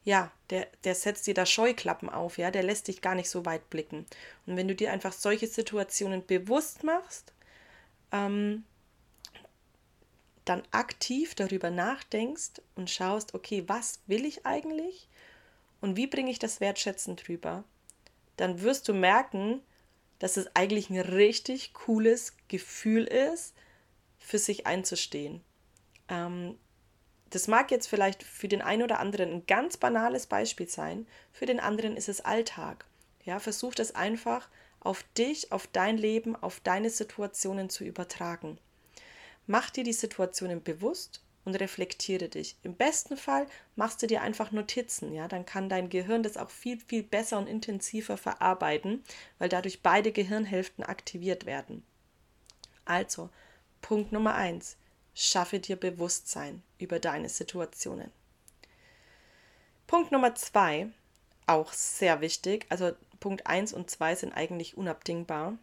[0.06, 3.46] ja, der, der setzt dir da Scheuklappen auf, ja, der lässt dich gar nicht so
[3.46, 4.06] weit blicken.
[4.46, 7.34] Und wenn du dir einfach solche Situationen bewusst machst,
[8.14, 8.64] ähm,
[10.50, 15.08] dann aktiv darüber nachdenkst und schaust, okay, was will ich eigentlich
[15.82, 17.64] und wie bringe ich das wertschätzend rüber,
[18.38, 19.62] dann wirst du merken,
[20.20, 23.54] dass es eigentlich ein richtig cooles Gefühl ist,
[24.20, 25.42] für sich einzustehen.
[26.10, 26.58] Ähm,
[27.30, 31.46] das mag jetzt vielleicht für den einen oder anderen ein ganz banales Beispiel sein, für
[31.46, 32.86] den anderen ist es Alltag.
[33.24, 38.58] Ja, versuch das einfach auf dich, auf dein Leben, auf deine Situationen zu übertragen.
[39.48, 42.58] Mach dir die Situationen bewusst und reflektiere dich.
[42.64, 46.50] Im besten Fall machst du dir einfach Notizen, ja, dann kann dein Gehirn das auch
[46.50, 49.04] viel, viel besser und intensiver verarbeiten,
[49.40, 51.86] weil dadurch beide Gehirnhälften aktiviert werden.
[52.84, 53.30] Also,
[53.82, 54.76] Punkt Nummer eins:
[55.16, 58.12] Schaffe dir Bewusstsein über deine Situationen.
[59.88, 60.90] Punkt Nummer zwei,
[61.46, 65.58] auch sehr wichtig, also Punkt eins und zwei sind eigentlich unabdingbar.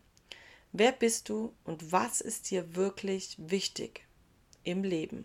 [0.76, 4.04] Wer bist du und was ist dir wirklich wichtig
[4.64, 5.24] im Leben?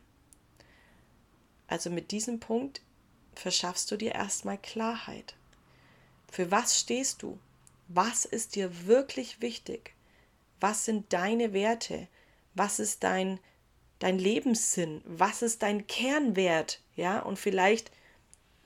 [1.66, 2.82] Also mit diesem Punkt
[3.34, 5.34] verschaffst du dir erstmal Klarheit.
[6.32, 7.40] Für was stehst du?
[7.88, 9.96] Was ist dir wirklich wichtig?
[10.60, 12.08] Was sind deine Werte?
[12.54, 13.40] Was ist dein,
[13.98, 15.02] dein Lebenssinn?
[15.06, 16.80] Was ist dein Kernwert?
[16.96, 17.92] Ja, und vielleicht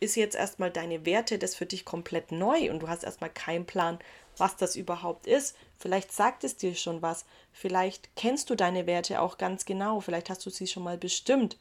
[0.03, 3.65] ist jetzt erstmal deine Werte, das für dich komplett neu und du hast erstmal keinen
[3.65, 3.99] Plan,
[4.37, 5.55] was das überhaupt ist.
[5.77, 7.25] Vielleicht sagt es dir schon was.
[7.51, 9.99] Vielleicht kennst du deine Werte auch ganz genau.
[9.99, 11.57] Vielleicht hast du sie schon mal bestimmt.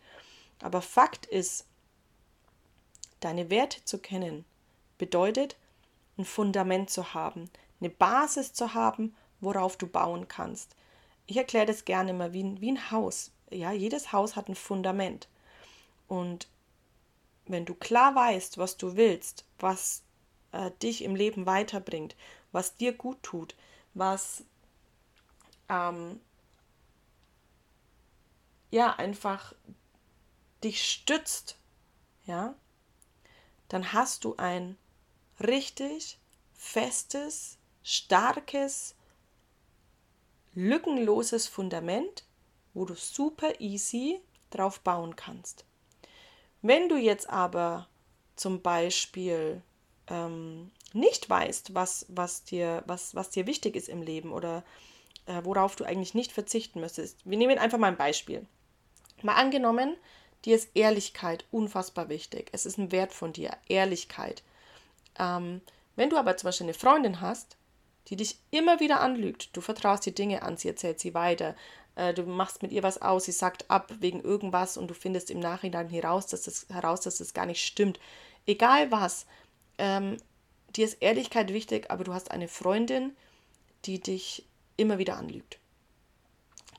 [0.60, 1.66] Aber Fakt ist,
[3.20, 4.44] deine Werte zu kennen,
[4.98, 5.56] bedeutet,
[6.18, 7.50] ein Fundament zu haben,
[7.80, 10.76] eine Basis zu haben, worauf du bauen kannst.
[11.26, 13.30] Ich erkläre das gerne mal wie, wie ein Haus.
[13.50, 15.28] Ja, jedes Haus hat ein Fundament.
[16.08, 16.48] Und
[17.52, 20.02] wenn du klar weißt, was du willst, was
[20.50, 22.16] äh, dich im Leben weiterbringt,
[22.50, 23.54] was dir gut tut,
[23.94, 24.44] was
[25.68, 26.20] ähm,
[28.70, 29.54] ja einfach
[30.64, 31.58] dich stützt,
[32.26, 32.54] ja,
[33.68, 34.76] dann hast du ein
[35.40, 36.18] richtig
[36.54, 38.94] festes, starkes,
[40.54, 42.24] lückenloses Fundament,
[42.74, 45.64] wo du super easy drauf bauen kannst.
[46.62, 47.88] Wenn du jetzt aber
[48.36, 49.62] zum Beispiel
[50.08, 54.64] ähm, nicht weißt, was, was, dir, was, was dir wichtig ist im Leben oder
[55.26, 57.18] äh, worauf du eigentlich nicht verzichten müsstest.
[57.24, 58.46] Wir nehmen einfach mal ein Beispiel.
[59.22, 59.96] Mal angenommen,
[60.44, 62.48] dir ist Ehrlichkeit unfassbar wichtig.
[62.52, 64.42] Es ist ein Wert von dir, Ehrlichkeit.
[65.18, 65.60] Ähm,
[65.96, 67.56] wenn du aber zum Beispiel eine Freundin hast,
[68.08, 71.54] die dich immer wieder anlügt, du vertraust die Dinge an, sie erzählt sie weiter,
[71.94, 75.30] äh, du machst mit ihr was aus, sie sagt ab wegen irgendwas und du findest
[75.30, 78.00] im Nachhinein heraus, dass das, heraus, dass das gar nicht stimmt.
[78.46, 79.26] Egal was,
[79.78, 80.16] ähm,
[80.74, 83.16] dir ist Ehrlichkeit wichtig, aber du hast eine Freundin,
[83.84, 85.58] die dich immer wieder anlügt,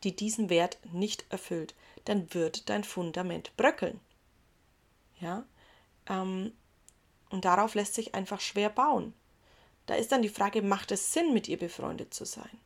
[0.04, 4.00] die diesen Wert nicht erfüllt, dann wird dein Fundament bröckeln.
[5.20, 5.46] Ja,
[6.08, 6.52] ähm,
[7.30, 9.14] und darauf lässt sich einfach schwer bauen.
[9.86, 12.60] Da ist dann die Frage, macht es Sinn, mit ihr befreundet zu sein?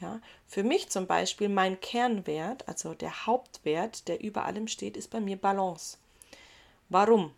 [0.00, 5.10] Ja, für mich zum Beispiel mein Kernwert, also der Hauptwert, der über allem steht, ist
[5.10, 5.98] bei mir Balance.
[6.88, 7.34] Warum?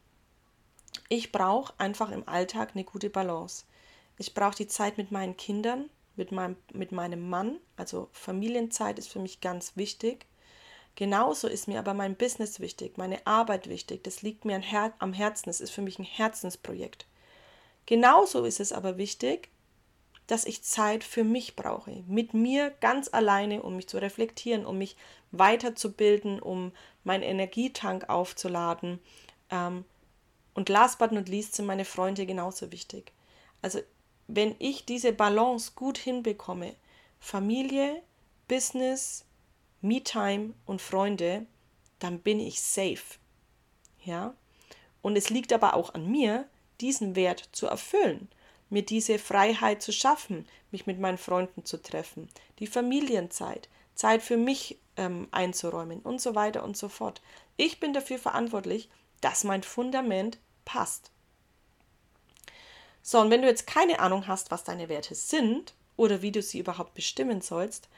[1.09, 3.65] Ich brauche einfach im Alltag eine gute Balance.
[4.17, 9.11] Ich brauche die Zeit mit meinen Kindern, mit meinem, mit meinem Mann, also Familienzeit ist
[9.11, 10.27] für mich ganz wichtig.
[10.95, 14.05] Genauso ist mir aber mein Business wichtig, meine Arbeit wichtig.
[14.05, 14.63] Das liegt mir
[14.99, 17.07] am Herzen, das ist für mich ein Herzensprojekt.
[17.87, 19.49] Genauso ist es aber wichtig,
[20.33, 24.79] dass ich Zeit für mich brauche, mit mir ganz alleine, um mich zu reflektieren, um
[24.79, 24.97] mich
[25.31, 26.73] weiterzubilden, um
[27.05, 28.99] meinen Energietank aufzuladen.
[29.51, 29.85] Ähm,
[30.55, 33.13] und last but not least sind meine Freunde genauso wichtig.
[33.61, 33.81] Also
[34.27, 36.77] wenn ich diese Balance gut hinbekomme,
[37.21, 38.01] Familie,
[38.49, 39.27] Business,
[39.83, 41.45] Me-Time und Freunde,
[41.99, 43.19] dann bin ich safe.
[44.03, 44.33] Ja?
[45.03, 46.49] Und es liegt aber auch an mir,
[46.81, 48.31] diesen Wert zu erfüllen
[48.73, 54.37] mir diese Freiheit zu schaffen, mich mit meinen Freunden zu treffen, die Familienzeit, Zeit für
[54.37, 57.21] mich ähm, einzuräumen und so weiter und so fort.
[57.57, 58.89] Ich bin dafür verantwortlich,
[59.21, 61.11] dass mein Fundament passt.
[63.03, 66.41] So, und wenn du jetzt keine Ahnung hast, was deine Werte sind oder wie du
[66.41, 67.89] sie überhaupt bestimmen sollst,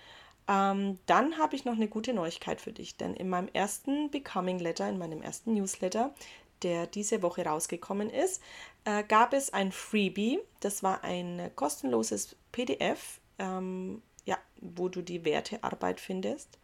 [0.49, 2.97] ähm, dann habe ich noch eine gute Neuigkeit für dich.
[2.97, 6.15] Denn in meinem ersten Becoming Letter, in meinem ersten Newsletter,
[6.65, 8.43] der diese Woche rausgekommen ist,
[8.85, 10.41] äh, gab es ein Freebie.
[10.61, 16.59] Das war ein kostenloses PDF, ähm, ja, wo du die Wertearbeit findest.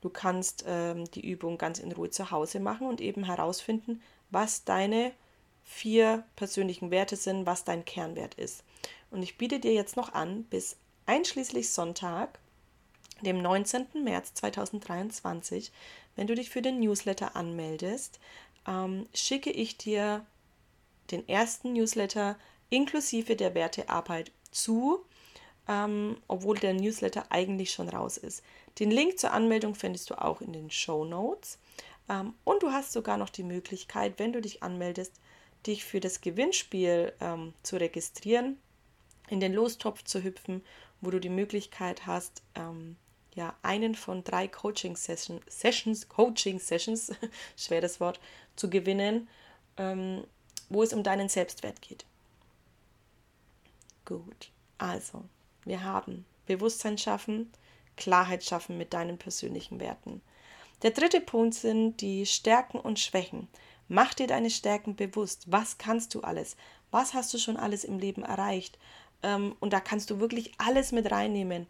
[0.00, 4.64] Du kannst ähm, die Übung ganz in Ruhe zu Hause machen und eben herausfinden, was
[4.64, 5.12] deine
[5.62, 8.64] vier persönlichen Werte sind, was dein Kernwert ist.
[9.10, 12.38] Und ich biete dir jetzt noch an, bis einschließlich Sonntag,
[13.20, 13.86] dem 19.
[14.02, 15.70] März 2023,
[16.16, 18.18] wenn du dich für den Newsletter anmeldest,
[18.66, 20.24] ähm, schicke ich dir
[21.10, 22.36] den ersten Newsletter
[22.68, 25.04] inklusive der Wertearbeit zu,
[25.68, 28.42] ähm, obwohl der Newsletter eigentlich schon raus ist.
[28.78, 31.58] Den Link zur Anmeldung findest du auch in den Show Notes.
[32.08, 35.12] Ähm, und du hast sogar noch die Möglichkeit, wenn du dich anmeldest,
[35.66, 38.58] dich für das Gewinnspiel ähm, zu registrieren,
[39.28, 40.62] in den Lostopf zu hüpfen,
[41.00, 42.96] wo du die Möglichkeit hast, ähm,
[43.34, 47.12] ja, einen von drei Coaching Session, Sessions, Coaching Sessions,
[47.56, 48.20] schweres Wort,
[48.56, 49.28] zu gewinnen,
[49.76, 50.24] ähm,
[50.68, 52.04] wo es um deinen Selbstwert geht.
[54.04, 55.24] Gut, also,
[55.64, 57.52] wir haben Bewusstsein schaffen,
[57.96, 60.20] Klarheit schaffen mit deinen persönlichen Werten.
[60.82, 63.48] Der dritte Punkt sind die Stärken und Schwächen.
[63.88, 65.44] Mach dir deine Stärken bewusst.
[65.46, 66.56] Was kannst du alles?
[66.90, 68.78] Was hast du schon alles im Leben erreicht?
[69.22, 71.66] Ähm, und da kannst du wirklich alles mit reinnehmen.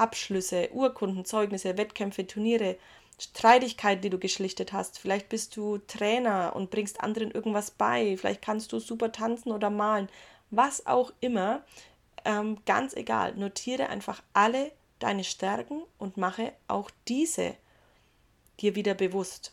[0.00, 2.76] Abschlüsse, Urkunden, Zeugnisse, Wettkämpfe, Turniere,
[3.18, 4.98] Streitigkeiten, die du geschlichtet hast.
[4.98, 8.16] Vielleicht bist du Trainer und bringst anderen irgendwas bei.
[8.16, 10.08] Vielleicht kannst du super tanzen oder malen.
[10.50, 11.62] Was auch immer.
[12.24, 13.34] Ähm, ganz egal.
[13.36, 17.54] Notiere einfach alle deine Stärken und mache auch diese
[18.58, 19.52] dir wieder bewusst.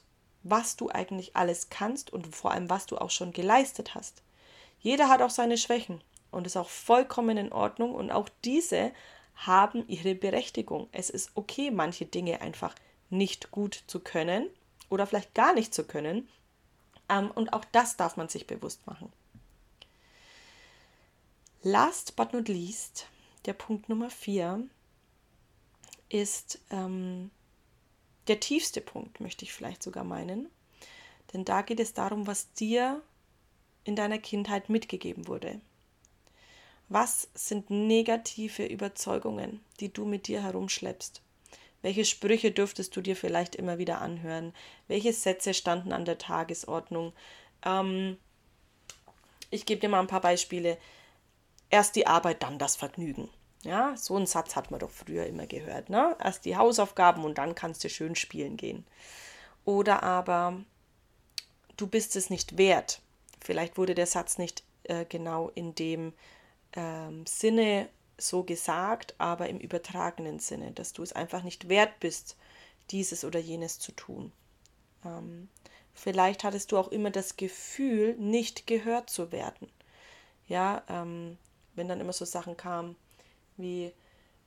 [0.50, 4.22] was du eigentlich alles kannst und vor allem, was du auch schon geleistet hast.
[4.80, 8.92] Jeder hat auch seine Schwächen und ist auch vollkommen in Ordnung und auch diese
[9.38, 10.90] haben ihre Berechtigung.
[10.92, 12.76] Es ist okay, manche Dinge einfach
[13.10, 14.50] nicht gut zu können
[14.90, 16.28] oder vielleicht gar nicht zu können.
[17.10, 19.12] Ähm, und auch das darf man sich bewusst machen.
[21.62, 23.08] Last but not least,
[23.46, 24.68] der Punkt Nummer vier
[26.10, 27.32] ist ähm,
[28.28, 30.50] der tiefste Punkt, möchte ich vielleicht sogar meinen.
[31.34, 33.02] Denn da geht es darum, was dir
[33.84, 35.62] in deiner Kindheit mitgegeben wurde.
[36.90, 41.22] Was sind negative Überzeugungen, die du mit dir herumschleppst?
[41.82, 44.54] Welche Sprüche dürftest du dir vielleicht immer wieder anhören?
[44.88, 47.14] Welche Sätze standen an der Tagesordnung?
[47.64, 48.18] Ähm,
[49.50, 50.78] ich gebe dir mal ein paar Beispiele.
[51.70, 53.30] Erst die Arbeit, dann das Vergnügen.
[53.64, 55.90] Ja, so einen Satz hat man doch früher immer gehört.
[55.90, 56.16] Ne?
[56.24, 58.86] Erst die Hausaufgaben und dann kannst du schön spielen gehen.
[59.66, 60.64] Oder aber,
[61.76, 63.02] du bist es nicht wert.
[63.42, 66.14] Vielleicht wurde der Satz nicht äh, genau in dem
[66.74, 72.36] ähm, Sinne so gesagt, aber im übertragenen Sinne, dass du es einfach nicht wert bist,
[72.90, 74.32] dieses oder jenes zu tun.
[75.06, 75.50] Ähm,
[75.94, 79.70] vielleicht hattest du auch immer das Gefühl, nicht gehört zu werden.
[80.48, 81.38] Ja, ähm,
[81.76, 82.96] wenn dann immer so Sachen kamen,
[83.58, 83.92] wie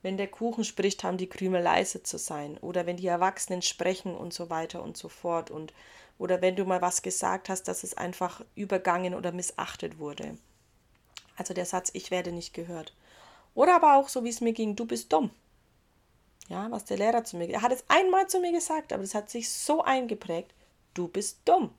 [0.01, 4.15] wenn der Kuchen spricht, haben die Krümel leise zu sein oder wenn die Erwachsenen sprechen
[4.15, 5.73] und so weiter und so fort und
[6.17, 10.37] oder wenn du mal was gesagt hast, dass es einfach übergangen oder missachtet wurde.
[11.41, 12.93] Also der Satz, ich werde nicht gehört.
[13.55, 15.31] Oder aber auch so, wie es mir ging, du bist dumm.
[16.49, 19.15] Ja, was der Lehrer zu mir, er hat es einmal zu mir gesagt, aber es
[19.15, 20.53] hat sich so eingeprägt,
[20.93, 21.73] du bist dumm.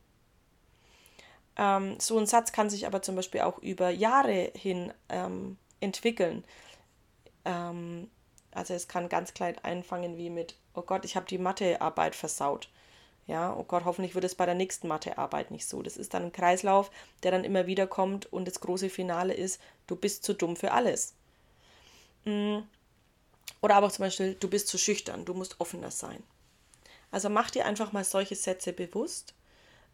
[1.57, 6.43] Ähm, so ein Satz kann sich aber zum Beispiel auch über Jahre hin ähm, entwickeln.
[7.45, 8.11] Ähm,
[8.51, 12.69] also es kann ganz klein einfangen wie mit, oh Gott, ich habe die Mathearbeit versaut.
[13.27, 15.83] Ja, oh Gott, hoffentlich wird es bei der nächsten Mathearbeit nicht so.
[15.83, 16.91] Das ist dann ein Kreislauf,
[17.23, 20.73] der dann immer wieder kommt und das große Finale ist, du bist zu dumm für
[20.73, 21.15] alles.
[22.25, 22.59] Mm.
[23.61, 26.23] Oder aber zum Beispiel, du bist zu schüchtern, du musst offener sein.
[27.13, 29.35] Also mach dir einfach mal solche Sätze bewusst.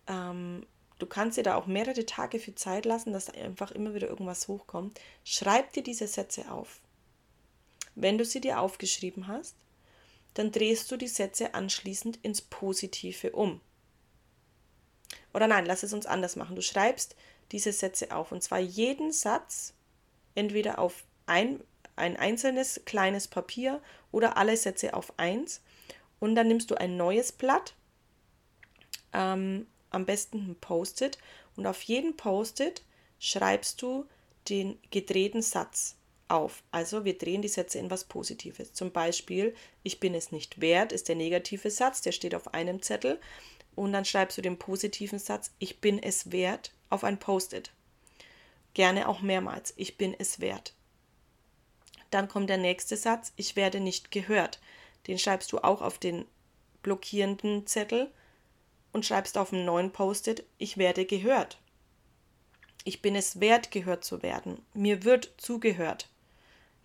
[0.07, 0.65] Ähm,
[0.99, 4.49] du kannst dir da auch mehrere Tage für Zeit lassen, dass einfach immer wieder irgendwas
[4.49, 4.99] hochkommt.
[5.25, 6.81] Schreib dir diese Sätze auf.
[7.95, 9.55] Wenn du sie dir aufgeschrieben hast,
[10.35, 13.61] dann drehst du die Sätze anschließend ins Positive um.
[15.35, 16.57] Oder nein, lass es uns anders machen.
[16.57, 17.17] Du schreibst
[17.53, 19.75] diese Sätze auf und zwar jeden Satz
[20.35, 21.63] entweder auf ein,
[21.97, 25.61] ein einzelnes kleines Papier oder alle Sätze auf eins
[26.21, 27.75] und dann nimmst du ein neues Blatt,
[29.13, 31.19] ähm, am besten ein Post-it
[31.57, 32.83] und auf jeden Post-it
[33.19, 34.07] schreibst du
[34.49, 35.98] den gedrehten Satz
[36.29, 36.63] auf.
[36.71, 38.73] Also wir drehen die Sätze in was Positives.
[38.73, 42.83] Zum Beispiel, ich bin es nicht wert, ist der negative Satz, der steht auf einem
[42.83, 43.21] Zettel.
[43.75, 47.71] Und dann schreibst du den positiven Satz, ich bin es wert, auf ein Post-it.
[48.75, 50.75] Gerne auch mehrmals, ich bin es wert.
[52.11, 54.61] Dann kommt der nächste Satz, ich werde nicht gehört.
[55.07, 56.25] Den schreibst du auch auf den
[56.83, 58.11] blockierenden Zettel
[58.93, 61.59] und schreibst auf einen neuen Post-it, ich werde gehört.
[62.85, 64.65] Ich bin es wert, gehört zu werden.
[64.75, 66.09] Mir wird zugehört.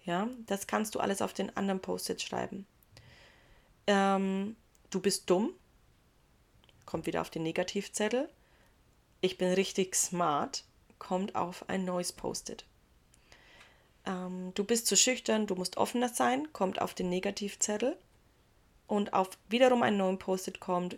[0.06, 2.66] Ja, das kannst du alles auf den anderen Post-it schreiben.
[3.88, 4.56] Ähm,
[4.90, 5.54] du bist dumm.
[6.86, 8.30] Kommt wieder auf den Negativzettel.
[9.22, 10.66] Ich bin richtig smart.
[11.00, 12.66] Kommt auf ein neues Post-it.
[14.06, 16.52] Ähm, du bist zu schüchtern, du musst offener sein.
[16.52, 17.98] Kommt auf den Negativzettel.
[18.88, 20.98] Und auf wiederum einen neuen Post-it kommt,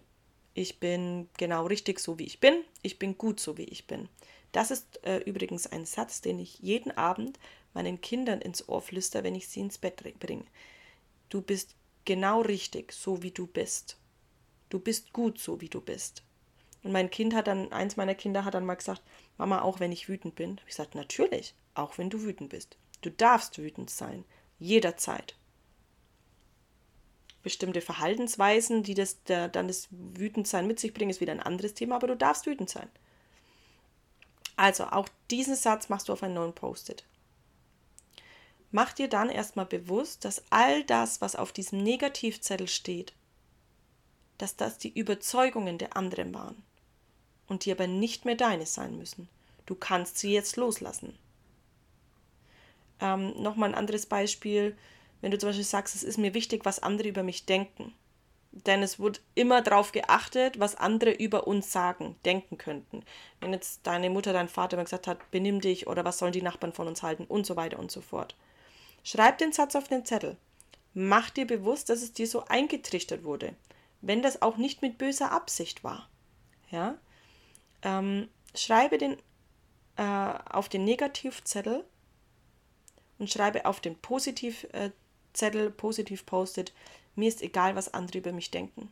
[0.56, 2.64] ich bin genau richtig so, wie ich bin.
[2.82, 4.10] Ich bin gut so, wie ich bin.
[4.56, 7.40] Das ist äh, übrigens ein Satz, den ich jeden Abend
[7.74, 10.46] meinen Kindern ins Ohr flüster, wenn ich sie ins Bett bringe.
[11.28, 13.98] Du bist genau richtig, so wie du bist.
[14.70, 16.24] Du bist gut, so wie du bist.
[16.84, 19.02] Und mein Kind hat dann, eins meiner Kinder hat dann mal gesagt,
[19.38, 20.62] Mama, auch wenn ich wütend bin.
[20.62, 22.78] Ich gesagt, natürlich, auch wenn du wütend bist.
[23.02, 24.24] Du darfst wütend sein,
[24.58, 25.36] jederzeit.
[27.44, 31.74] Bestimmte Verhaltensweisen, die das, der, dann das Wütendsein mit sich bringen, ist wieder ein anderes
[31.74, 32.88] Thema, aber du darfst wütend sein.
[34.56, 37.04] Also auch diesen Satz machst du auf einen neuen Post-it.
[38.72, 43.14] Mach dir dann erstmal bewusst, dass all das, was auf diesem Negativzettel steht,
[44.38, 46.62] dass das die Überzeugungen der anderen waren
[47.48, 49.30] und die aber nicht mehr deine sein müssen.
[49.66, 51.18] Du kannst sie jetzt loslassen.
[53.00, 54.78] Ähm, Nochmal ein anderes Beispiel,
[55.22, 57.94] wenn du zum Beispiel sagst, es ist mir wichtig, was andere über mich denken.
[58.56, 63.04] Denn es wird immer darauf geachtet, was andere über uns sagen, denken könnten.
[63.42, 66.42] Wenn jetzt deine Mutter, dein Vater immer gesagt hat, benimm dich oder was sollen die
[66.42, 68.36] Nachbarn von uns halten und so weiter und so fort.
[69.04, 70.38] Schreib den Satz auf den Zettel.
[70.94, 73.54] Mach dir bewusst, dass es dir so eingetrichtert wurde,
[74.00, 76.10] wenn das auch nicht mit böser Absicht war.
[76.72, 76.96] ja,
[77.82, 79.18] ähm, schreibe den
[79.98, 81.86] äh, auf den Negativzettel
[83.18, 86.74] und schreibe auf den Positivzettel, positiv postet,
[87.16, 88.92] mir ist egal, was andere über mich denken.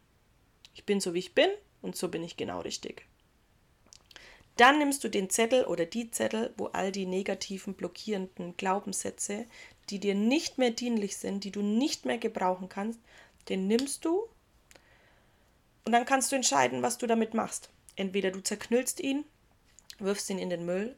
[0.73, 1.49] Ich bin so, wie ich bin
[1.81, 3.05] und so bin ich genau richtig.
[4.57, 9.45] Dann nimmst du den Zettel oder die Zettel, wo all die negativen, blockierenden Glaubenssätze,
[9.89, 12.99] die dir nicht mehr dienlich sind, die du nicht mehr gebrauchen kannst,
[13.49, 14.27] den nimmst du
[15.85, 17.69] und dann kannst du entscheiden, was du damit machst.
[17.95, 19.25] Entweder du zerknüllst ihn,
[19.99, 20.95] wirfst ihn in den Müll.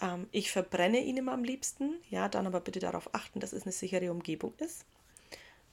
[0.00, 1.94] Ähm, ich verbrenne ihn immer am liebsten.
[2.10, 4.84] Ja, dann aber bitte darauf achten, dass es eine sichere Umgebung ist.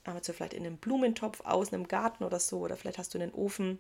[0.04, 2.60] Aber so vielleicht in einem Blumentopf außen im Garten oder so.
[2.60, 3.80] Oder vielleicht hast du einen Ofen.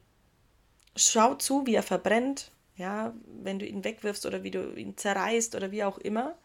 [0.96, 2.52] Schau zu, wie er verbrennt.
[2.78, 6.36] Ja, wenn du ihn wegwirfst oder wie du ihn zerreißt oder wie auch immer.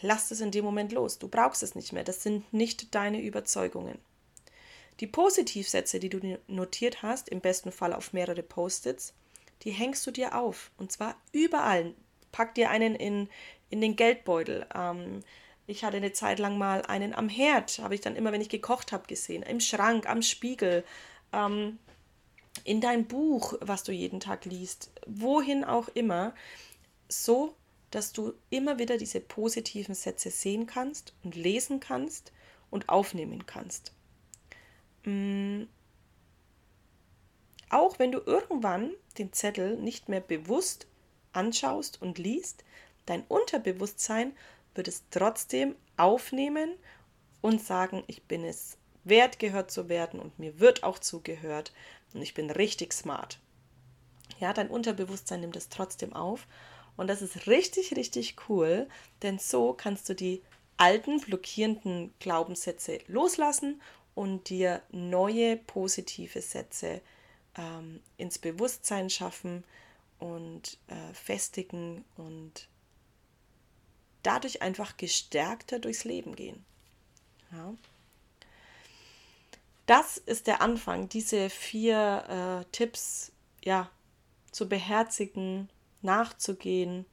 [0.00, 1.18] Lass es in dem Moment los.
[1.18, 2.04] Du brauchst es nicht mehr.
[2.04, 3.98] Das sind nicht deine Überzeugungen.
[5.00, 9.14] Die Positivsätze, die du notiert hast, im besten Fall auf mehrere Post-its,
[9.62, 10.70] die hängst du dir auf.
[10.76, 11.94] Und zwar überall.
[12.30, 13.28] Pack dir einen in,
[13.70, 14.66] in den Geldbeutel.
[14.74, 15.22] Ähm,
[15.72, 18.48] ich hatte eine Zeit lang mal einen am Herd, habe ich dann immer, wenn ich
[18.48, 19.42] gekocht habe, gesehen.
[19.42, 20.84] Im Schrank, am Spiegel,
[21.32, 21.78] ähm,
[22.64, 26.34] in dein Buch, was du jeden Tag liest, wohin auch immer,
[27.08, 27.56] so
[27.90, 32.32] dass du immer wieder diese positiven Sätze sehen kannst und lesen kannst
[32.70, 33.92] und aufnehmen kannst.
[35.04, 35.64] Mm.
[37.68, 40.86] Auch wenn du irgendwann den Zettel nicht mehr bewusst
[41.32, 42.64] anschaust und liest,
[43.06, 44.32] dein Unterbewusstsein
[44.74, 46.74] wird es trotzdem aufnehmen
[47.40, 51.72] und sagen, ich bin es wert, gehört zu werden und mir wird auch zugehört
[52.14, 53.38] und ich bin richtig smart.
[54.38, 56.46] Ja, dein Unterbewusstsein nimmt es trotzdem auf
[56.96, 58.88] und das ist richtig, richtig cool,
[59.22, 60.42] denn so kannst du die
[60.76, 63.80] alten blockierenden Glaubenssätze loslassen
[64.14, 67.00] und dir neue positive Sätze
[67.56, 69.64] ähm, ins Bewusstsein schaffen
[70.18, 72.68] und äh, festigen und
[74.22, 76.64] dadurch einfach gestärkter durchs Leben gehen.
[77.52, 77.74] Ja.
[79.86, 83.90] Das ist der Anfang, diese vier äh, Tipps ja,
[84.52, 85.68] zu beherzigen,
[86.02, 87.04] nachzugehen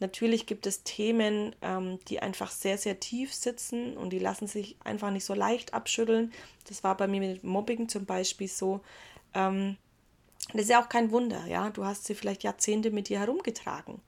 [0.00, 4.76] Natürlich gibt es Themen, ähm, die einfach sehr, sehr tief sitzen und die lassen sich
[4.84, 6.32] einfach nicht so leicht abschütteln.
[6.68, 8.80] Das war bei mir mit Mobbing zum Beispiel so.
[9.34, 9.76] Ähm,
[10.52, 11.70] das ist ja auch kein Wunder, ja.
[11.70, 14.00] Du hast sie vielleicht Jahrzehnte mit dir herumgetragen.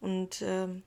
[0.00, 0.82] Und ähm,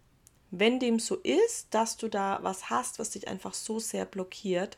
[0.55, 4.77] wenn dem so ist, dass du da was hast, was dich einfach so sehr blockiert,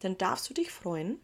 [0.00, 1.20] dann darfst du dich freuen,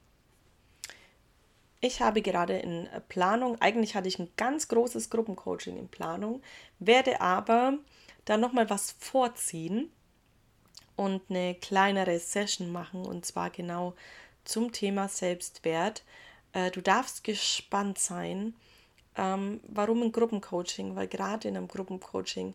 [1.80, 6.42] ich habe gerade in Planung, eigentlich hatte ich ein ganz großes Gruppencoaching in Planung,
[6.78, 7.78] werde aber
[8.24, 9.90] da nochmal was vorziehen
[10.94, 13.94] und eine kleinere Session machen und zwar genau
[14.44, 16.04] zum Thema Selbstwert.
[16.52, 18.54] Äh, du darfst gespannt sein.
[19.16, 20.94] Ähm, warum ein Gruppencoaching?
[20.94, 22.54] Weil gerade in einem Gruppencoaching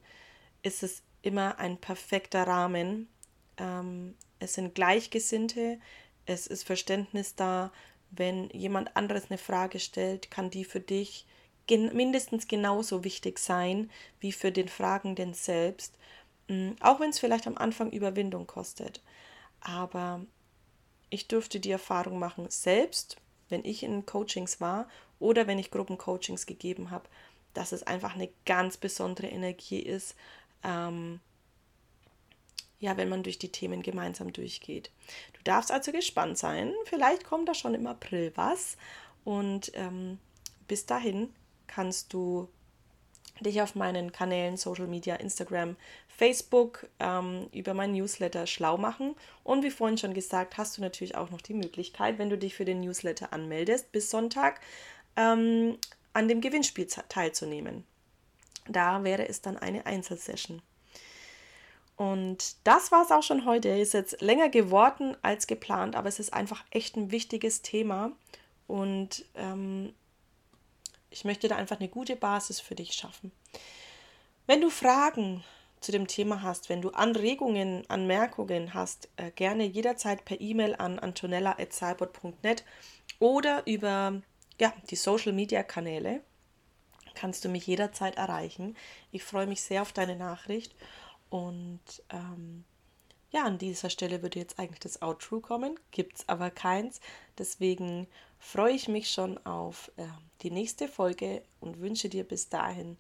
[0.64, 3.10] ist es immer ein perfekter Rahmen.
[3.58, 5.80] Ähm, es sind Gleichgesinnte,
[6.26, 7.72] es ist Verständnis da,
[8.12, 11.26] wenn jemand anderes eine Frage stellt, kann die für dich
[11.66, 15.98] gen mindestens genauso wichtig sein wie für den Fragenden selbst,
[16.50, 19.02] mm, auch wenn es vielleicht am Anfang Überwindung kostet.
[19.62, 20.22] Aber
[21.10, 23.18] ich durfte die Erfahrung machen, selbst
[23.50, 24.88] wenn ich in Coachings war
[25.20, 27.08] oder wenn ich Gruppencoachings gegeben habe,
[27.54, 30.16] dass es einfach eine ganz besondere Energie ist,
[30.64, 31.20] ähm,
[32.80, 34.92] ja, wenn man durch die Themen gemeinsam durchgeht.
[35.34, 36.74] Du darfst also gespannt sein.
[36.86, 38.76] Vielleicht kommt da schon im April was.
[39.24, 40.20] Und ähm,
[40.68, 41.34] bis dahin
[41.68, 42.50] kannst du
[43.40, 45.76] dich auf meinen Kanälen Social Media, Instagram,
[46.08, 49.16] Facebook ähm, über mein Newsletter schlau machen.
[49.44, 52.54] Und wie vorhin schon gesagt, hast du natürlich auch noch die Möglichkeit, wenn du dich
[52.54, 54.60] für den Newsletter anmeldest, bis Sonntag
[55.16, 55.78] ähm,
[56.14, 57.86] an dem Gewinnspiel teilzunehmen.
[58.68, 60.62] Da wäre es dann eine Einzelsession.
[61.96, 63.70] Und das war es auch schon heute.
[63.70, 68.12] Ist jetzt länger geworden als geplant, aber es ist einfach echt ein wichtiges Thema.
[68.68, 69.94] Und ähm,
[71.10, 73.32] ich möchte da einfach eine gute Basis für dich schaffen.
[74.48, 75.44] Wenn du Fragen
[75.80, 80.98] zu dem Thema hast, wenn du Anregungen, Anmerkungen hast, äh, gerne jederzeit per E-Mail an
[80.98, 82.64] antonella.cybot.net
[83.20, 84.22] oder über
[84.60, 86.22] ja, die Social Media Kanäle
[87.16, 88.76] kannst du mich jederzeit erreichen.
[89.12, 90.76] Ich freue mich sehr auf deine Nachricht
[91.30, 92.64] und ähm,
[93.32, 97.02] ja, an dieser Stelle würde jetzt eigentlich das Outro kommen, gibt es aber keins.
[97.38, 98.08] Deswegen
[98.38, 100.06] freue ich mich schon auf äh,
[100.42, 102.98] die nächste Folge und wünsche dir bis dahin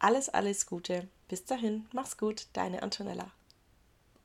[0.00, 1.06] alles, alles Gute.
[1.28, 3.30] Bis dahin, mach's gut, deine Antonella.